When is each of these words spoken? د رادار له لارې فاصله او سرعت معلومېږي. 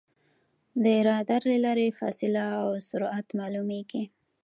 د 0.83 0.85
رادار 1.07 1.41
له 1.51 1.57
لارې 1.65 1.95
فاصله 1.99 2.43
او 2.61 2.69
سرعت 2.89 3.27
معلومېږي. 3.39 4.03